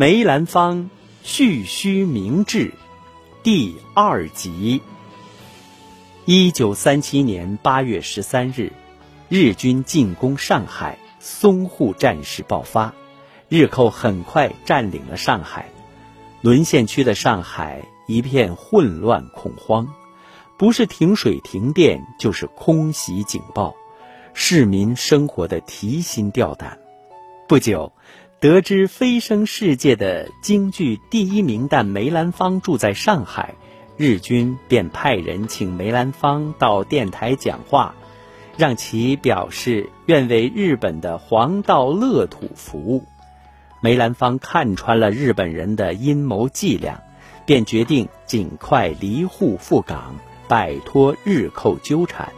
[0.00, 0.90] 梅兰芳
[1.24, 2.72] 蓄须明志
[3.42, 4.80] 第二集。
[6.24, 8.72] 一九三七年八月十三日，
[9.28, 12.94] 日军进攻上海，淞沪战事爆发，
[13.48, 15.68] 日寇很快占领了上海，
[16.42, 19.92] 沦陷区的上海一片混乱恐慌，
[20.56, 23.74] 不是停水停电，就是空袭警报，
[24.32, 26.78] 市民生活的提心吊胆。
[27.48, 27.92] 不久。
[28.40, 33.56] 得知飞升世界的京剧第一名旦梅兰芳住在上海，
[33.96, 37.96] 日军便派人请梅兰芳到电台讲话，
[38.56, 43.04] 让其表示愿为日本的黄道乐土服务。
[43.80, 47.02] 梅兰芳看穿了日本人的阴谋伎俩，
[47.44, 50.14] 便决定尽快离沪赴港，
[50.46, 52.28] 摆脱日寇纠缠。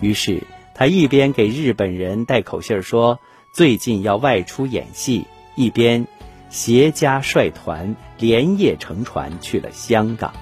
[0.00, 0.42] 于是
[0.74, 3.20] 他一边给日本人带口信说。
[3.52, 5.24] 最近要外出演戏，
[5.56, 6.06] 一边
[6.48, 10.32] 携家率团连夜乘船去了香港。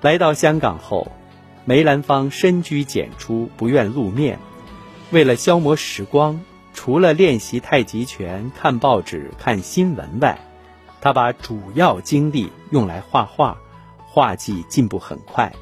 [0.00, 1.10] 来到香港后，
[1.64, 4.38] 梅兰芳深居简出，不愿露面。
[5.10, 6.40] 为了消磨时光，
[6.72, 10.38] 除了练习太极拳、看报纸、看新闻外，
[11.00, 13.58] 他把主要精力用来画画，
[14.06, 15.52] 画技进步很快。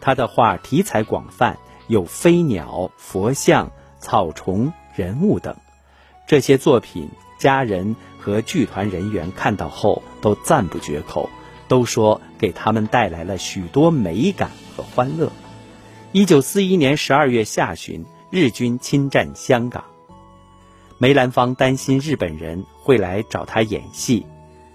[0.00, 5.56] 他的画题材广泛，有飞鸟、佛像、草虫、人物等。
[6.26, 7.10] 这些作品，
[7.44, 11.28] 家人和剧团人员看到后都赞不绝口，
[11.68, 15.30] 都说给他们带来了许多美感和欢乐。
[16.12, 19.84] 一九四一年十二月下旬，日军侵占香港，
[20.96, 24.24] 梅兰芳担心日本人会来找他演戏，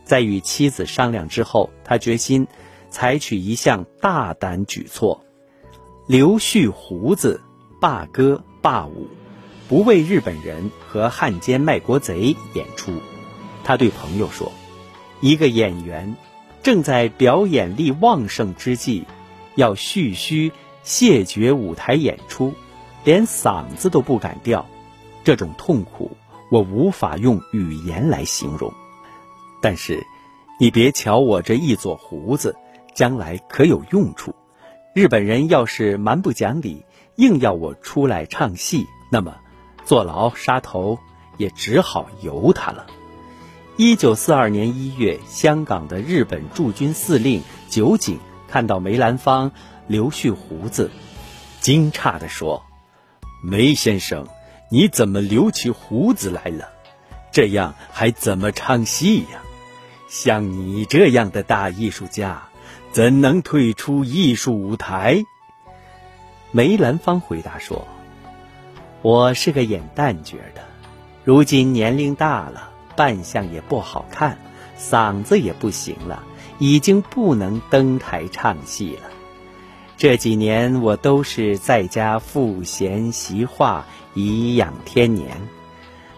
[0.03, 2.45] 在与妻子商量之后，他决心
[2.91, 5.25] 采取一项大胆举措：
[6.05, 7.41] 留蓄胡子，
[7.81, 9.07] 罢歌罢舞。
[9.69, 12.91] 不为日本人和汉奸卖国贼演出，
[13.63, 14.51] 他对朋友说
[15.21, 16.17] ：“一个演员
[16.63, 19.05] 正在表演力旺盛之际，
[19.53, 22.51] 要蓄须谢绝舞台演出，
[23.03, 24.65] 连嗓子都不敢调，
[25.23, 26.17] 这种痛苦
[26.49, 28.73] 我无法用语言来形容。
[29.61, 30.03] 但是，
[30.59, 32.55] 你别瞧我这一撮胡子，
[32.95, 34.33] 将来可有用处。
[34.95, 36.83] 日本人要是蛮不讲理，
[37.17, 39.35] 硬要我出来唱戏，那么……”
[39.89, 40.99] 坐牢杀头
[41.37, 42.85] 也只好由他了。
[43.75, 49.51] 一九四二年一月，香港的日本驻军司令酒井看到梅兰芳
[49.87, 50.91] 留蓄胡子，
[51.59, 52.61] 惊诧地说
[53.41, 54.27] ：“梅先生，
[54.69, 56.69] 你怎么留起胡子来了？
[57.31, 59.41] 这样还怎么唱戏呀？
[60.07, 62.43] 像你这样的大艺术家，
[62.91, 65.23] 怎能退出艺术舞台？”
[66.53, 67.87] 梅兰芳回答说。
[69.01, 70.61] 我是个演旦角的，
[71.23, 74.37] 如今年龄大了，扮相也不好看，
[74.77, 76.21] 嗓子也不行了，
[76.57, 79.09] 已经不能登台唱戏了。
[79.95, 85.47] 这几年我都是在家赋闲习画，颐养天年，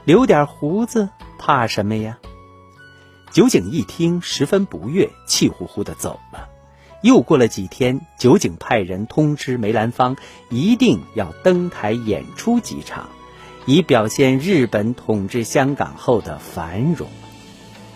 [0.03, 2.18] 留点胡子怕什么呀？
[3.31, 6.50] 酒井一听，十分不悦，气呼呼的走了。
[7.02, 10.16] 又过了几天，酒井派人通知梅兰芳，
[10.50, 13.10] 一定要登台演出几场，
[13.66, 17.08] 以表现日本统治香港后的繁荣。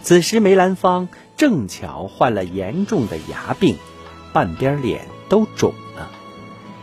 [0.02, 1.08] 此时梅兰芳
[1.38, 3.78] 正巧患了严重的牙病，
[4.34, 6.10] 半边脸都肿了。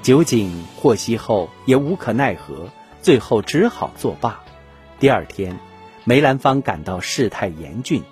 [0.03, 2.69] 酒井获悉后也无可奈何，
[3.01, 4.41] 最后只好作罢。
[5.01, 5.59] 第二天，
[6.05, 8.03] 梅兰芳感到事态严峻，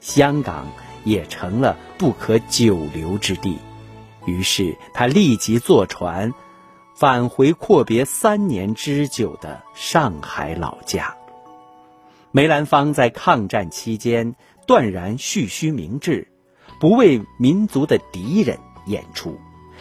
[0.00, 0.66] 香港。
[1.04, 3.58] 也成了不可久留之地，
[4.26, 6.32] 于是他立即坐船
[6.94, 11.16] 返回阔别三年之久的上海老家。
[12.32, 14.34] 梅兰芳在抗战期间
[14.66, 16.28] 断然蓄须明志，
[16.78, 19.38] 不为民族的敌人演出，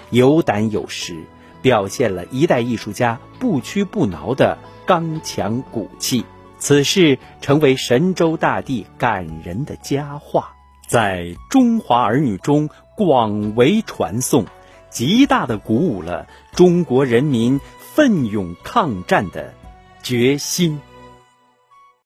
[0.09, 1.23] 有胆有识，
[1.61, 6.25] 表现了一代艺术家不屈不挠的刚强骨气。
[6.57, 10.55] 此事成为神州大地感人的佳话。
[10.89, 14.45] 在中华儿女中广为传颂，
[14.89, 19.53] 极大的鼓舞了中国人民奋勇抗战的
[20.01, 20.79] 决心。